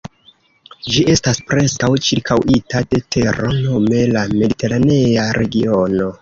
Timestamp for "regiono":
5.41-6.11